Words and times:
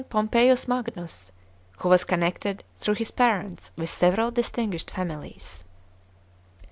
Pompeius 0.09 0.67
Magnus, 0.67 1.31
who 1.77 1.87
was 1.87 2.03
connected 2.05 2.63
through 2.75 2.95
his 2.95 3.11
parents 3.11 3.69
with 3.75 3.91
several 3.91 4.31
distinguished 4.31 4.89
families. 4.89 5.63